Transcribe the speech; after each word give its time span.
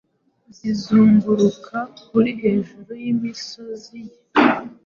Zizunguruka 0.57 1.77
kuri 2.07 2.31
hejuru 2.41 2.91
y'imisozi 3.03 3.97
ye 4.07 4.13